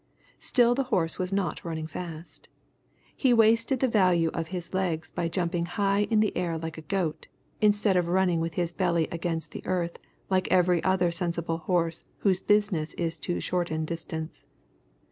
Still 0.39 0.73
the 0.73 0.85
horse 0.89 1.19
was 1.19 1.31
not 1.31 1.63
running 1.63 1.85
fast. 1.85 2.47
He 3.15 3.35
wasted 3.35 3.81
the 3.81 3.87
value 3.87 4.31
of 4.33 4.47
his 4.47 4.73
legs 4.73 5.11
by 5.11 5.27
jumping 5.27 5.67
high 5.67 6.07
in 6.09 6.21
the 6.21 6.35
air 6.35 6.57
like 6.57 6.79
a 6.79 6.87
goat, 6.89 7.27
instead 7.61 7.95
of 7.95 8.07
running 8.07 8.41
with 8.41 8.55
his 8.55 8.71
belly 8.71 9.07
against 9.11 9.51
the 9.51 9.61
earth 9.67 9.99
like 10.27 10.47
every 10.51 10.83
other 10.83 11.11
sensible 11.11 11.59
horse 11.59 12.07
whose 12.21 12.41
business 12.41 12.95
is 12.95 13.19
to 13.19 13.39
shorten 13.39 13.85
distance. 13.85 14.43